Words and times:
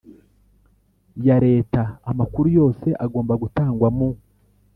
ya 1.25 1.37
Leta 1.45 1.81
Amakuru 2.11 2.47
yose 2.57 2.87
agomba 3.05 3.33
gutangwa 3.43 3.87
mu 3.97 4.09